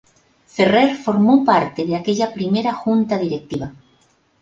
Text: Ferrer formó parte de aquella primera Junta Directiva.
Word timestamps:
Ferrer 0.55 0.95
formó 0.95 1.45
parte 1.45 1.85
de 1.85 1.95
aquella 1.95 2.33
primera 2.33 2.73
Junta 2.73 3.19
Directiva. 3.19 3.71